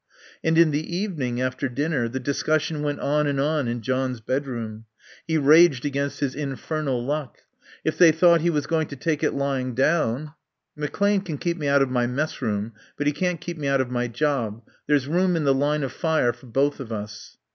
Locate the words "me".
11.57-11.67, 13.59-13.67